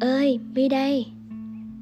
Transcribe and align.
ơi, 0.00 0.38
mi 0.54 0.68
đây. 0.68 1.06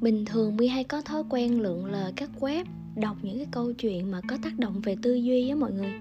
Bình 0.01 0.25
thường 0.25 0.57
mi 0.57 0.67
hay 0.67 0.83
có 0.83 1.01
thói 1.01 1.23
quen 1.29 1.61
lượn 1.61 1.85
lờ 1.85 2.11
các 2.15 2.29
web, 2.39 2.65
đọc 2.95 3.17
những 3.21 3.37
cái 3.37 3.47
câu 3.51 3.73
chuyện 3.73 4.11
mà 4.11 4.21
có 4.27 4.37
tác 4.43 4.59
động 4.59 4.81
về 4.81 4.95
tư 5.01 5.13
duy 5.13 5.49
á 5.49 5.55
mọi 5.55 5.71
người. 5.71 5.91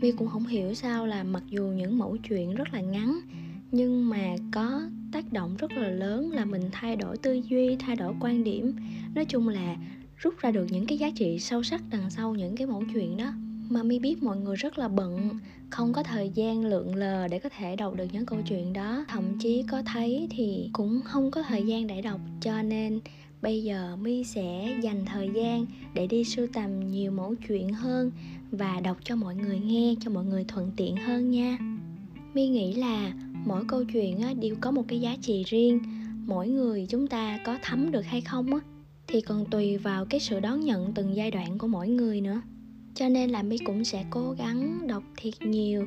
Mi 0.00 0.12
cũng 0.12 0.28
không 0.28 0.46
hiểu 0.46 0.74
sao 0.74 1.06
là 1.06 1.24
mặc 1.24 1.42
dù 1.50 1.64
những 1.66 1.98
mẫu 1.98 2.16
chuyện 2.28 2.54
rất 2.54 2.74
là 2.74 2.80
ngắn, 2.80 3.20
nhưng 3.72 4.10
mà 4.10 4.36
có 4.52 4.82
tác 5.12 5.32
động 5.32 5.56
rất 5.56 5.72
là 5.72 5.88
lớn 5.88 6.30
là 6.30 6.44
mình 6.44 6.62
thay 6.72 6.96
đổi 6.96 7.16
tư 7.16 7.40
duy, 7.48 7.76
thay 7.76 7.96
đổi 7.96 8.14
quan 8.20 8.44
điểm. 8.44 8.72
Nói 9.14 9.24
chung 9.24 9.48
là 9.48 9.76
rút 10.16 10.34
ra 10.38 10.50
được 10.50 10.66
những 10.70 10.86
cái 10.86 10.98
giá 10.98 11.10
trị 11.10 11.38
sâu 11.38 11.62
sắc 11.62 11.82
đằng 11.90 12.10
sau 12.10 12.34
những 12.34 12.56
cái 12.56 12.66
mẫu 12.66 12.82
chuyện 12.94 13.16
đó 13.16 13.32
mà 13.68 13.82
mi 13.82 13.98
biết 13.98 14.22
mọi 14.22 14.36
người 14.36 14.56
rất 14.56 14.78
là 14.78 14.88
bận 14.88 15.38
không 15.70 15.92
có 15.92 16.02
thời 16.02 16.30
gian 16.34 16.64
lượn 16.64 16.94
lờ 16.94 17.28
để 17.28 17.38
có 17.38 17.48
thể 17.48 17.76
đọc 17.76 17.94
được 17.96 18.06
những 18.12 18.26
câu 18.26 18.38
chuyện 18.48 18.72
đó. 18.72 19.04
Thậm 19.08 19.38
chí 19.38 19.64
có 19.68 19.82
thấy 19.82 20.28
thì 20.30 20.70
cũng 20.72 21.00
không 21.04 21.30
có 21.30 21.42
thời 21.42 21.62
gian 21.62 21.86
để 21.86 22.02
đọc 22.02 22.20
cho 22.40 22.62
nên 22.62 23.00
bây 23.42 23.62
giờ 23.62 23.96
mi 23.96 24.24
sẽ 24.24 24.76
dành 24.82 25.04
thời 25.04 25.30
gian 25.34 25.66
để 25.94 26.06
đi 26.06 26.24
sưu 26.24 26.46
tầm 26.52 26.90
nhiều 26.90 27.12
mẫu 27.12 27.34
chuyện 27.48 27.72
hơn 27.72 28.10
và 28.50 28.80
đọc 28.80 28.96
cho 29.04 29.16
mọi 29.16 29.34
người 29.34 29.58
nghe 29.58 29.94
cho 30.00 30.10
mọi 30.10 30.24
người 30.24 30.44
thuận 30.48 30.70
tiện 30.76 30.96
hơn 30.96 31.30
nha. 31.30 31.58
Mi 32.34 32.48
nghĩ 32.48 32.74
là 32.74 33.12
mỗi 33.46 33.64
câu 33.68 33.84
chuyện 33.84 34.40
đều 34.40 34.56
có 34.60 34.70
một 34.70 34.84
cái 34.88 35.00
giá 35.00 35.16
trị 35.22 35.44
riêng. 35.46 35.80
Mỗi 36.26 36.48
người 36.48 36.86
chúng 36.88 37.06
ta 37.06 37.38
có 37.44 37.58
thấm 37.62 37.92
được 37.92 38.04
hay 38.06 38.20
không 38.20 38.54
á 38.54 38.60
thì 39.06 39.20
còn 39.20 39.44
tùy 39.50 39.76
vào 39.76 40.04
cái 40.04 40.20
sự 40.20 40.40
đón 40.40 40.60
nhận 40.60 40.92
từng 40.94 41.16
giai 41.16 41.30
đoạn 41.30 41.58
của 41.58 41.66
mỗi 41.66 41.88
người 41.88 42.20
nữa 42.20 42.40
cho 42.94 43.08
nên 43.08 43.30
là 43.30 43.42
mi 43.42 43.58
cũng 43.58 43.84
sẽ 43.84 44.04
cố 44.10 44.34
gắng 44.38 44.86
đọc 44.86 45.02
thiệt 45.16 45.34
nhiều 45.40 45.86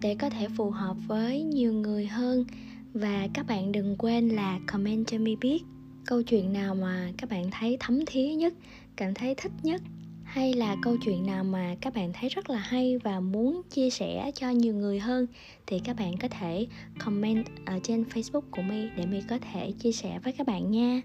để 0.00 0.14
có 0.14 0.30
thể 0.30 0.48
phù 0.56 0.70
hợp 0.70 0.96
với 1.06 1.42
nhiều 1.42 1.72
người 1.72 2.06
hơn. 2.06 2.44
Và 2.92 3.28
các 3.34 3.46
bạn 3.46 3.72
đừng 3.72 3.96
quên 3.98 4.28
là 4.28 4.60
comment 4.66 5.06
cho 5.06 5.18
mi 5.18 5.36
biết 5.36 5.62
câu 6.06 6.22
chuyện 6.22 6.52
nào 6.52 6.74
mà 6.74 7.12
các 7.18 7.30
bạn 7.30 7.50
thấy 7.50 7.76
thấm 7.80 8.00
thía 8.06 8.28
nhất, 8.28 8.54
cảm 8.96 9.14
thấy 9.14 9.34
thích 9.34 9.52
nhất, 9.62 9.82
hay 10.24 10.54
là 10.54 10.76
câu 10.82 10.96
chuyện 11.04 11.26
nào 11.26 11.44
mà 11.44 11.76
các 11.80 11.94
bạn 11.94 12.12
thấy 12.12 12.28
rất 12.28 12.50
là 12.50 12.58
hay 12.58 12.98
và 12.98 13.20
muốn 13.20 13.62
chia 13.70 13.90
sẻ 13.90 14.30
cho 14.34 14.50
nhiều 14.50 14.74
người 14.74 14.98
hơn. 14.98 15.26
Thì 15.66 15.78
các 15.78 15.96
bạn 15.96 16.16
có 16.16 16.28
thể 16.28 16.66
comment 17.04 17.46
ở 17.66 17.78
trên 17.82 18.04
facebook 18.14 18.40
của 18.50 18.62
mi 18.62 18.88
để 18.96 19.06
mi 19.06 19.20
có 19.28 19.38
thể 19.38 19.72
chia 19.72 19.92
sẻ 19.92 20.18
với 20.24 20.32
các 20.32 20.46
bạn 20.46 20.70
nha. 20.70 21.02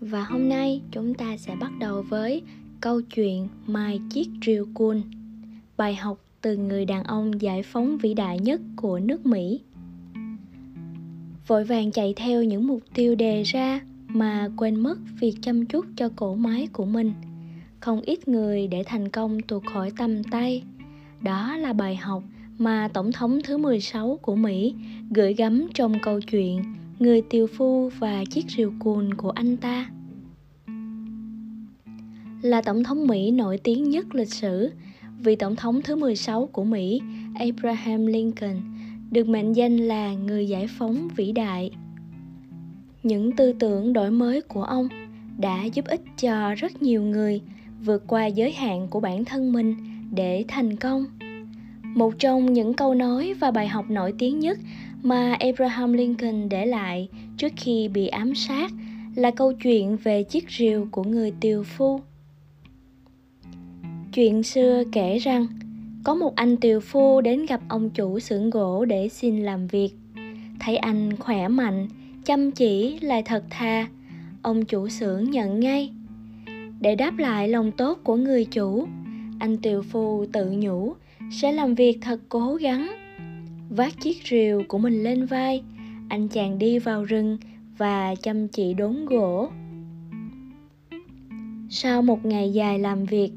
Và 0.00 0.24
hôm 0.24 0.48
nay 0.48 0.82
chúng 0.92 1.14
ta 1.14 1.36
sẽ 1.36 1.56
bắt 1.60 1.70
đầu 1.80 2.02
với 2.02 2.42
câu 2.80 3.00
chuyện 3.00 3.48
Mai 3.66 4.00
Chiếc 4.10 4.28
Rìu 4.46 4.66
Cun. 4.74 5.02
Bài 5.76 5.94
học 5.94 6.18
từ 6.40 6.56
người 6.56 6.84
đàn 6.84 7.04
ông 7.04 7.42
giải 7.42 7.62
phóng 7.62 7.98
vĩ 7.98 8.14
đại 8.14 8.38
nhất 8.38 8.60
của 8.76 8.98
nước 8.98 9.26
Mỹ. 9.26 9.60
Vội 11.46 11.64
vàng 11.64 11.90
chạy 11.92 12.14
theo 12.16 12.44
những 12.44 12.66
mục 12.66 12.80
tiêu 12.94 13.14
đề 13.14 13.42
ra 13.42 13.80
mà 14.08 14.48
quên 14.56 14.76
mất 14.76 14.98
việc 15.20 15.34
chăm 15.42 15.66
chút 15.66 15.86
cho 15.96 16.08
cổ 16.16 16.34
máy 16.34 16.68
của 16.72 16.84
mình. 16.84 17.12
Không 17.80 18.00
ít 18.00 18.28
người 18.28 18.66
để 18.66 18.82
thành 18.86 19.08
công 19.08 19.40
tuột 19.40 19.62
khỏi 19.66 19.92
tầm 19.98 20.24
tay. 20.24 20.62
Đó 21.20 21.56
là 21.56 21.72
bài 21.72 21.96
học 21.96 22.22
mà 22.58 22.88
Tổng 22.94 23.12
thống 23.12 23.38
thứ 23.44 23.58
16 23.58 24.18
của 24.22 24.36
Mỹ 24.36 24.74
gửi 25.10 25.34
gắm 25.34 25.68
trong 25.74 25.98
câu 26.02 26.20
chuyện 26.20 26.62
Người 26.98 27.22
tiều 27.22 27.46
phu 27.46 27.90
và 27.98 28.24
chiếc 28.30 28.44
rìu 28.56 28.72
cùn 28.78 29.14
của 29.14 29.30
anh 29.30 29.56
ta 29.56 29.90
là 32.42 32.60
tổng 32.62 32.84
thống 32.84 33.06
Mỹ 33.06 33.30
nổi 33.30 33.58
tiếng 33.58 33.90
nhất 33.90 34.14
lịch 34.14 34.32
sử, 34.32 34.70
vị 35.18 35.36
tổng 35.36 35.56
thống 35.56 35.82
thứ 35.82 35.96
16 35.96 36.46
của 36.46 36.64
Mỹ, 36.64 37.00
Abraham 37.38 38.06
Lincoln, 38.06 38.56
được 39.10 39.28
mệnh 39.28 39.52
danh 39.52 39.76
là 39.76 40.14
người 40.14 40.48
giải 40.48 40.66
phóng 40.78 41.08
vĩ 41.16 41.32
đại. 41.32 41.70
Những 43.02 43.32
tư 43.32 43.52
tưởng 43.52 43.92
đổi 43.92 44.10
mới 44.10 44.40
của 44.40 44.62
ông 44.62 44.88
đã 45.38 45.64
giúp 45.64 45.84
ích 45.84 46.00
cho 46.20 46.54
rất 46.54 46.82
nhiều 46.82 47.02
người 47.02 47.40
vượt 47.84 48.04
qua 48.06 48.26
giới 48.26 48.52
hạn 48.52 48.88
của 48.90 49.00
bản 49.00 49.24
thân 49.24 49.52
mình 49.52 49.74
để 50.14 50.44
thành 50.48 50.76
công. 50.76 51.04
Một 51.82 52.14
trong 52.18 52.52
những 52.52 52.74
câu 52.74 52.94
nói 52.94 53.34
và 53.40 53.50
bài 53.50 53.68
học 53.68 53.90
nổi 53.90 54.14
tiếng 54.18 54.38
nhất 54.40 54.58
mà 55.02 55.36
Abraham 55.40 55.92
Lincoln 55.92 56.48
để 56.48 56.66
lại 56.66 57.08
trước 57.36 57.52
khi 57.56 57.88
bị 57.88 58.06
ám 58.06 58.34
sát 58.34 58.72
là 59.14 59.30
câu 59.30 59.52
chuyện 59.52 59.96
về 59.96 60.22
chiếc 60.22 60.50
rìu 60.50 60.88
của 60.90 61.04
người 61.04 61.32
tiều 61.40 61.62
phu. 61.62 62.00
Chuyện 64.16 64.42
xưa 64.42 64.82
kể 64.92 65.18
rằng 65.18 65.46
có 66.04 66.14
một 66.14 66.34
anh 66.34 66.56
tiều 66.56 66.80
phu 66.80 67.20
đến 67.20 67.46
gặp 67.46 67.60
ông 67.68 67.90
chủ 67.90 68.18
xưởng 68.18 68.50
gỗ 68.50 68.84
để 68.84 69.08
xin 69.08 69.42
làm 69.42 69.66
việc. 69.66 69.88
Thấy 70.60 70.76
anh 70.76 71.16
khỏe 71.16 71.48
mạnh, 71.48 71.88
chăm 72.24 72.50
chỉ 72.50 72.98
lại 73.00 73.22
thật 73.22 73.44
thà, 73.50 73.88
ông 74.42 74.64
chủ 74.64 74.88
xưởng 74.88 75.30
nhận 75.30 75.60
ngay. 75.60 75.90
Để 76.80 76.94
đáp 76.94 77.18
lại 77.18 77.48
lòng 77.48 77.72
tốt 77.72 77.98
của 78.04 78.16
người 78.16 78.44
chủ, 78.44 78.86
anh 79.38 79.56
tiều 79.56 79.82
phu 79.82 80.26
tự 80.32 80.50
nhủ 80.50 80.94
sẽ 81.30 81.52
làm 81.52 81.74
việc 81.74 81.98
thật 82.00 82.20
cố 82.28 82.54
gắng. 82.54 82.92
Vác 83.70 84.00
chiếc 84.00 84.16
rìu 84.30 84.62
của 84.68 84.78
mình 84.78 85.02
lên 85.02 85.26
vai, 85.26 85.62
anh 86.08 86.28
chàng 86.28 86.58
đi 86.58 86.78
vào 86.78 87.04
rừng 87.04 87.38
và 87.78 88.14
chăm 88.22 88.48
chỉ 88.48 88.74
đốn 88.74 89.06
gỗ. 89.06 89.48
Sau 91.70 92.02
một 92.02 92.24
ngày 92.24 92.52
dài 92.52 92.78
làm 92.78 93.04
việc, 93.04 93.30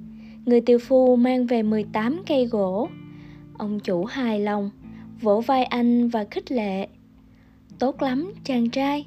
người 0.49 0.61
tiều 0.61 0.79
phu 0.79 1.15
mang 1.15 1.45
về 1.45 1.63
18 1.63 2.21
cây 2.27 2.45
gỗ. 2.45 2.89
Ông 3.57 3.79
chủ 3.79 4.05
hài 4.05 4.39
lòng, 4.39 4.69
vỗ 5.21 5.41
vai 5.41 5.63
anh 5.63 6.09
và 6.09 6.25
khích 6.31 6.51
lệ. 6.51 6.87
Tốt 7.79 8.01
lắm, 8.01 8.33
chàng 8.43 8.69
trai, 8.69 9.05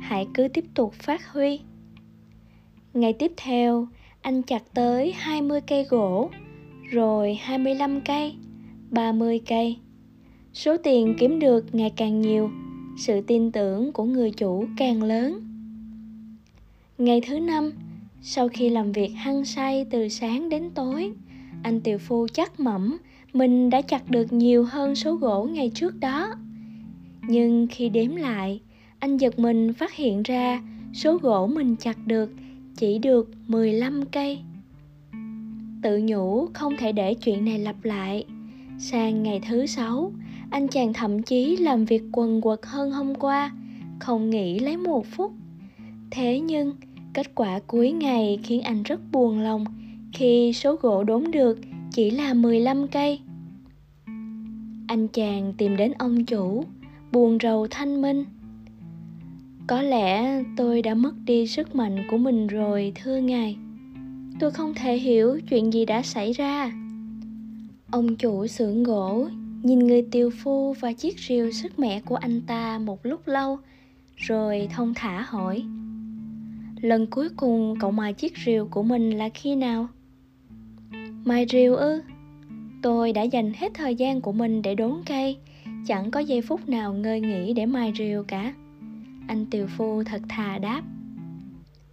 hãy 0.00 0.26
cứ 0.34 0.48
tiếp 0.48 0.64
tục 0.74 0.92
phát 0.94 1.32
huy. 1.32 1.60
Ngày 2.94 3.12
tiếp 3.12 3.32
theo, 3.36 3.88
anh 4.20 4.42
chặt 4.42 4.62
tới 4.74 5.12
20 5.12 5.60
cây 5.60 5.84
gỗ, 5.84 6.30
rồi 6.90 7.34
25 7.34 8.00
cây, 8.00 8.34
30 8.90 9.40
cây. 9.48 9.76
Số 10.52 10.76
tiền 10.76 11.14
kiếm 11.18 11.38
được 11.38 11.74
ngày 11.74 11.92
càng 11.96 12.20
nhiều, 12.20 12.50
sự 12.98 13.20
tin 13.20 13.52
tưởng 13.52 13.92
của 13.92 14.04
người 14.04 14.30
chủ 14.30 14.64
càng 14.78 15.02
lớn. 15.02 15.40
Ngày 16.98 17.20
thứ 17.26 17.40
năm, 17.40 17.72
sau 18.26 18.48
khi 18.48 18.68
làm 18.68 18.92
việc 18.92 19.08
hăng 19.08 19.44
say 19.44 19.86
từ 19.90 20.08
sáng 20.08 20.48
đến 20.48 20.70
tối, 20.74 21.12
anh 21.62 21.80
tiều 21.80 21.98
phu 21.98 22.26
chắc 22.32 22.60
mẩm 22.60 22.96
mình 23.32 23.70
đã 23.70 23.82
chặt 23.82 24.10
được 24.10 24.32
nhiều 24.32 24.64
hơn 24.64 24.94
số 24.94 25.14
gỗ 25.14 25.48
ngày 25.52 25.70
trước 25.74 26.00
đó. 26.00 26.34
Nhưng 27.28 27.66
khi 27.70 27.88
đếm 27.88 28.16
lại, 28.16 28.60
anh 28.98 29.16
giật 29.16 29.38
mình 29.38 29.72
phát 29.72 29.94
hiện 29.94 30.22
ra 30.22 30.62
số 30.94 31.16
gỗ 31.16 31.46
mình 31.46 31.76
chặt 31.76 31.98
được 32.06 32.30
chỉ 32.76 32.98
được 32.98 33.30
15 33.46 34.06
cây. 34.06 34.38
Tự 35.82 36.00
nhủ 36.04 36.46
không 36.54 36.76
thể 36.78 36.92
để 36.92 37.14
chuyện 37.14 37.44
này 37.44 37.58
lặp 37.58 37.84
lại. 37.84 38.24
Sang 38.78 39.22
ngày 39.22 39.40
thứ 39.48 39.66
sáu, 39.66 40.12
anh 40.50 40.68
chàng 40.68 40.92
thậm 40.92 41.22
chí 41.22 41.56
làm 41.56 41.84
việc 41.84 42.02
quần 42.12 42.40
quật 42.40 42.60
hơn 42.62 42.90
hôm 42.90 43.14
qua, 43.14 43.52
không 44.00 44.30
nghỉ 44.30 44.58
lấy 44.58 44.76
một 44.76 45.06
phút. 45.06 45.32
Thế 46.10 46.40
nhưng, 46.40 46.72
Kết 47.14 47.34
quả 47.34 47.58
cuối 47.66 47.92
ngày 47.92 48.38
khiến 48.42 48.62
anh 48.62 48.82
rất 48.82 49.00
buồn 49.12 49.40
lòng 49.40 49.64
khi 50.12 50.52
số 50.52 50.76
gỗ 50.76 51.04
đốn 51.04 51.24
được 51.30 51.58
chỉ 51.92 52.10
là 52.10 52.34
15 52.34 52.88
cây. 52.88 53.20
Anh 54.86 55.08
chàng 55.12 55.54
tìm 55.58 55.76
đến 55.76 55.92
ông 55.98 56.24
chủ, 56.24 56.64
buồn 57.12 57.38
rầu 57.42 57.66
thanh 57.70 58.02
minh. 58.02 58.24
Có 59.66 59.82
lẽ 59.82 60.42
tôi 60.56 60.82
đã 60.82 60.94
mất 60.94 61.14
đi 61.24 61.46
sức 61.46 61.74
mạnh 61.74 62.04
của 62.10 62.16
mình 62.16 62.46
rồi 62.46 62.92
thưa 62.94 63.16
ngài. 63.16 63.56
Tôi 64.40 64.50
không 64.50 64.74
thể 64.74 64.96
hiểu 64.96 65.40
chuyện 65.50 65.72
gì 65.72 65.84
đã 65.84 66.02
xảy 66.02 66.32
ra. 66.32 66.72
Ông 67.90 68.16
chủ 68.16 68.46
xưởng 68.46 68.82
gỗ 68.82 69.28
nhìn 69.62 69.78
người 69.78 70.06
tiều 70.10 70.30
phu 70.42 70.72
và 70.72 70.92
chiếc 70.92 71.18
rìu 71.18 71.52
sức 71.52 71.78
mẻ 71.78 72.00
của 72.00 72.16
anh 72.16 72.40
ta 72.46 72.78
một 72.78 73.06
lúc 73.06 73.28
lâu, 73.28 73.58
rồi 74.16 74.68
thông 74.74 74.94
thả 74.94 75.22
hỏi 75.22 75.64
lần 76.84 77.06
cuối 77.06 77.28
cùng 77.36 77.74
cậu 77.80 77.90
mài 77.90 78.12
chiếc 78.12 78.32
rìu 78.46 78.68
của 78.70 78.82
mình 78.82 79.10
là 79.10 79.28
khi 79.28 79.56
nào? 79.56 79.88
Mài 81.24 81.46
rìu 81.50 81.76
ư? 81.76 82.02
Tôi 82.82 83.12
đã 83.12 83.22
dành 83.22 83.52
hết 83.56 83.72
thời 83.74 83.94
gian 83.94 84.20
của 84.20 84.32
mình 84.32 84.62
để 84.62 84.74
đốn 84.74 84.94
cây. 85.06 85.36
Chẳng 85.86 86.10
có 86.10 86.20
giây 86.20 86.42
phút 86.42 86.68
nào 86.68 86.94
ngơi 86.94 87.20
nghỉ 87.20 87.52
để 87.52 87.66
mài 87.66 87.92
rìu 87.98 88.24
cả. 88.24 88.54
Anh 89.28 89.46
tiều 89.50 89.66
phu 89.66 90.04
thật 90.04 90.22
thà 90.28 90.58
đáp. 90.58 90.82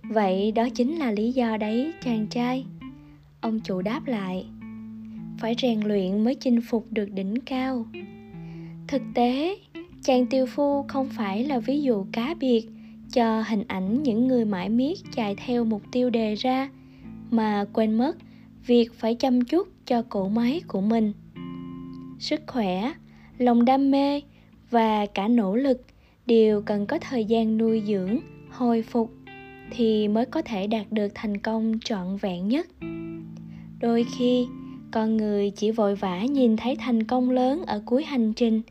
Vậy 0.04 0.52
đó 0.52 0.70
chính 0.70 0.96
là 0.96 1.12
lý 1.12 1.32
do 1.32 1.58
đấy, 1.58 1.94
chàng 2.04 2.28
trai. 2.28 2.66
Ông 3.42 3.60
chủ 3.60 3.82
đáp 3.82 4.08
lại. 4.08 4.46
Phải 5.40 5.56
rèn 5.62 5.80
luyện 5.80 6.24
mới 6.24 6.36
chinh 6.36 6.62
phục 6.62 6.88
được 6.92 7.12
đỉnh 7.12 7.36
cao. 7.46 7.86
Thực 8.88 9.02
tế, 9.14 9.58
chàng 10.04 10.26
tiều 10.26 10.46
phu 10.46 10.84
không 10.88 11.10
phải 11.10 11.44
là 11.44 11.60
ví 11.60 11.82
dụ 11.82 12.06
cá 12.12 12.34
biệt 12.40 12.68
cho 13.12 13.42
hình 13.42 13.64
ảnh 13.68 14.04
những 14.04 14.28
người 14.28 14.46
mãi 14.46 14.70
miết 14.70 15.00
chạy 15.16 15.36
theo 15.36 15.66
mục 15.66 15.82
tiêu 15.92 16.10
đề 16.10 16.36
ra. 16.36 16.70
Mà 17.32 17.66
quên 17.74 17.94
mất, 17.94 18.18
việc 18.66 18.94
phải 18.94 19.16
chăm 19.16 19.42
chút 19.42 19.68
cho 19.86 20.02
cỗ 20.02 20.30
máy 20.30 20.62
của 20.68 20.82
mình. 20.82 21.14
Sức 22.20 22.42
khỏe, 22.48 22.94
lòng 23.38 23.66
đam 23.66 23.92
mê 23.92 24.22
và 24.70 25.06
cả 25.06 25.28
nỗ 25.28 25.56
lực 25.56 25.82
đều 26.26 26.62
cần 26.62 26.86
có 26.86 27.00
thời 27.02 27.26
gian 27.26 27.58
nuôi 27.58 27.84
dưỡng, 27.88 28.20
hồi 28.50 28.82
phục 28.82 29.12
thì 29.72 30.08
mới 30.08 30.26
có 30.26 30.42
thể 30.42 30.68
đạt 30.68 30.92
được 30.92 31.08
thành 31.16 31.38
công 31.38 31.80
trọn 31.84 32.18
vẹn 32.18 32.48
nhất. 32.48 32.68
Đôi 33.80 34.06
khi, 34.18 34.48
con 34.92 35.18
người 35.18 35.50
chỉ 35.50 35.72
vội 35.72 35.96
vã 35.96 36.24
nhìn 36.24 36.58
thấy 36.58 36.76
thành 36.76 37.04
công 37.04 37.30
lớn 37.30 37.64
ở 37.68 37.82
cuối 37.86 38.04
hành 38.04 38.34
trình 38.34 38.62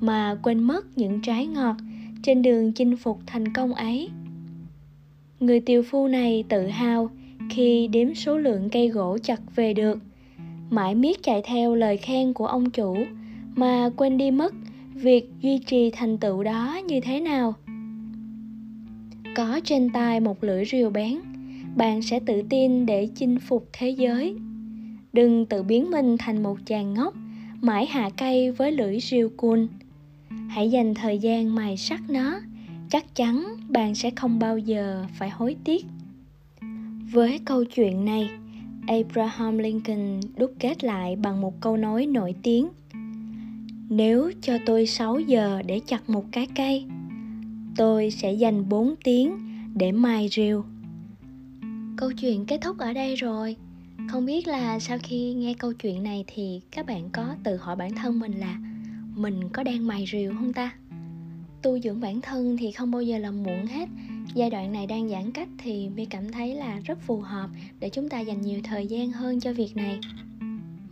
mà 0.00 0.36
quên 0.42 0.62
mất 0.62 0.98
những 0.98 1.22
trái 1.22 1.46
ngọt 1.46 1.76
trên 2.22 2.42
đường 2.42 2.72
chinh 2.72 2.96
phục 2.96 3.18
thành 3.26 3.52
công 3.52 3.74
ấy. 3.74 4.08
Người 5.40 5.60
tiều 5.60 5.82
phu 5.82 6.08
này 6.08 6.44
tự 6.48 6.66
hào 6.66 7.10
khi 7.50 7.88
đếm 7.88 8.14
số 8.14 8.38
lượng 8.38 8.68
cây 8.72 8.88
gỗ 8.88 9.18
chặt 9.22 9.40
về 9.56 9.74
được, 9.74 9.98
mãi 10.70 10.94
miết 10.94 11.22
chạy 11.22 11.42
theo 11.44 11.74
lời 11.74 11.96
khen 11.96 12.32
của 12.32 12.46
ông 12.46 12.70
chủ 12.70 12.96
mà 13.56 13.90
quên 13.96 14.18
đi 14.18 14.30
mất 14.30 14.54
việc 14.94 15.30
duy 15.40 15.58
trì 15.58 15.90
thành 15.90 16.18
tựu 16.18 16.42
đó 16.42 16.80
như 16.86 17.00
thế 17.00 17.20
nào. 17.20 17.54
Có 19.36 19.60
trên 19.64 19.90
tay 19.90 20.20
một 20.20 20.44
lưỡi 20.44 20.64
rìu 20.64 20.90
bén, 20.90 21.20
bạn 21.76 22.02
sẽ 22.02 22.20
tự 22.20 22.42
tin 22.50 22.86
để 22.86 23.08
chinh 23.14 23.38
phục 23.38 23.68
thế 23.72 23.90
giới. 23.90 24.34
Đừng 25.12 25.46
tự 25.46 25.62
biến 25.62 25.90
mình 25.90 26.16
thành 26.18 26.42
một 26.42 26.58
chàng 26.66 26.94
ngốc, 26.94 27.14
mãi 27.60 27.86
hạ 27.86 28.10
cây 28.16 28.50
với 28.50 28.72
lưỡi 28.72 29.00
rìu 29.00 29.30
cùn 29.36 29.68
hãy 30.50 30.70
dành 30.70 30.94
thời 30.94 31.18
gian 31.18 31.54
mài 31.54 31.76
sắt 31.76 32.00
nó. 32.08 32.40
Chắc 32.90 33.14
chắn 33.14 33.56
bạn 33.68 33.94
sẽ 33.94 34.10
không 34.10 34.38
bao 34.38 34.58
giờ 34.58 35.06
phải 35.18 35.30
hối 35.30 35.56
tiếc. 35.64 35.86
Với 37.12 37.40
câu 37.44 37.64
chuyện 37.64 38.04
này, 38.04 38.30
abraham 38.86 39.58
lincoln 39.58 40.20
đúc 40.36 40.52
kết 40.58 40.84
lại 40.84 41.16
bằng 41.16 41.40
một 41.40 41.60
câu 41.60 41.76
nói 41.76 42.06
nổi 42.06 42.34
tiếng. 42.42 42.68
Nếu 43.88 44.32
cho 44.42 44.58
tôi 44.66 44.86
6 44.86 45.20
giờ 45.20 45.62
để 45.66 45.80
chặt 45.86 46.10
một 46.10 46.24
cái 46.32 46.46
cây, 46.56 46.84
tôi 47.76 48.10
sẽ 48.10 48.32
dành 48.32 48.68
4 48.68 48.94
tiếng 49.04 49.38
để 49.74 49.92
mài 49.92 50.28
rìu. 50.28 50.64
Câu 51.96 52.12
chuyện 52.12 52.46
kết 52.46 52.58
thúc 52.62 52.78
ở 52.78 52.92
đây 52.92 53.16
rồi. 53.16 53.56
Không 54.08 54.26
biết 54.26 54.48
là 54.48 54.78
sau 54.78 54.98
khi 55.02 55.34
nghe 55.34 55.54
câu 55.54 55.72
chuyện 55.72 56.02
này 56.02 56.24
thì 56.26 56.60
các 56.70 56.86
bạn 56.86 57.10
có 57.12 57.34
tự 57.44 57.56
hỏi 57.56 57.76
bản 57.76 57.94
thân 57.94 58.20
mình 58.20 58.32
là 58.32 58.58
mình 59.14 59.48
có 59.52 59.62
đang 59.62 59.86
mài 59.86 60.04
rìu 60.12 60.34
không 60.34 60.52
ta? 60.52 60.72
Tu 61.62 61.78
dưỡng 61.78 62.00
bản 62.00 62.20
thân 62.20 62.56
thì 62.56 62.70
không 62.70 62.90
bao 62.90 63.02
giờ 63.02 63.18
là 63.18 63.30
muộn 63.30 63.66
hết. 63.66 63.88
Giai 64.34 64.50
đoạn 64.50 64.72
này 64.72 64.86
đang 64.86 65.08
giãn 65.08 65.32
cách 65.32 65.48
thì 65.58 65.88
mi 65.88 66.04
cảm 66.04 66.32
thấy 66.32 66.54
là 66.54 66.80
rất 66.84 66.98
phù 67.02 67.20
hợp 67.20 67.50
để 67.80 67.88
chúng 67.88 68.08
ta 68.08 68.20
dành 68.20 68.40
nhiều 68.40 68.60
thời 68.64 68.86
gian 68.86 69.12
hơn 69.12 69.40
cho 69.40 69.52
việc 69.52 69.76
này. 69.76 69.98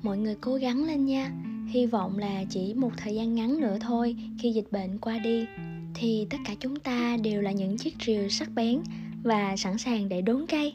Mọi 0.03 0.19
người 0.19 0.37
cố 0.41 0.55
gắng 0.55 0.85
lên 0.85 1.05
nha. 1.05 1.32
Hy 1.69 1.87
vọng 1.87 2.19
là 2.19 2.44
chỉ 2.50 2.75
một 2.75 2.91
thời 2.97 3.15
gian 3.15 3.35
ngắn 3.35 3.61
nữa 3.61 3.79
thôi 3.81 4.17
khi 4.38 4.53
dịch 4.53 4.73
bệnh 4.73 4.99
qua 4.99 5.19
đi, 5.19 5.47
thì 5.94 6.26
tất 6.31 6.38
cả 6.44 6.55
chúng 6.61 6.81
ta 6.81 7.17
đều 7.23 7.43
là 7.43 7.53
những 7.53 7.76
chiếc 7.76 7.94
rìu 8.06 8.29
sắc 8.29 8.50
bén 8.55 8.81
và 9.23 9.56
sẵn 9.56 9.79
sàng 9.79 10.09
để 10.09 10.23
đốn 10.23 10.44
cây. 10.49 10.75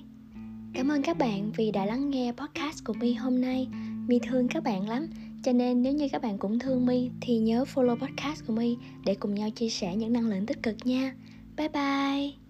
Cảm 0.73 0.91
ơn 0.91 1.01
các 1.01 1.17
bạn 1.17 1.51
vì 1.57 1.71
đã 1.71 1.85
lắng 1.85 2.09
nghe 2.09 2.31
podcast 2.31 2.83
của 2.83 2.93
mi 2.93 3.13
hôm 3.13 3.41
nay. 3.41 3.67
Mi 4.07 4.19
thương 4.19 4.47
các 4.47 4.63
bạn 4.63 4.89
lắm 4.89 5.07
cho 5.43 5.51
nên 5.51 5.83
nếu 5.83 5.93
như 5.93 6.07
các 6.11 6.21
bạn 6.21 6.37
cũng 6.37 6.59
thương 6.59 6.85
mi, 6.85 7.09
thì 7.21 7.37
nhớ 7.37 7.65
follow 7.73 7.95
podcast 7.95 8.45
của 8.47 8.53
mi 8.53 8.77
để 9.05 9.15
cùng 9.15 9.35
nhau 9.35 9.49
chia 9.49 9.69
sẻ 9.69 9.95
những 9.95 10.13
năng 10.13 10.29
lượng 10.29 10.45
tích 10.45 10.63
cực 10.63 10.75
nha. 10.83 11.15
Bye 11.57 11.69
bye. 11.69 12.42